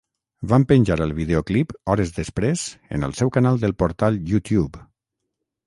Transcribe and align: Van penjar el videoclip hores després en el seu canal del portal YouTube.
Van 0.51 0.63
penjar 0.69 0.95
el 1.05 1.13
videoclip 1.19 1.75
hores 1.93 2.15
després 2.17 2.65
en 2.97 3.07
el 3.11 3.15
seu 3.21 3.33
canal 3.39 3.63
del 3.67 3.79
portal 3.85 4.21
YouTube. 4.33 4.85